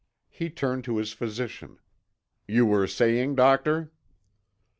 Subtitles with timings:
[0.31, 1.77] He turned to his physician,
[2.47, 3.91] "You were saying, Doctor?"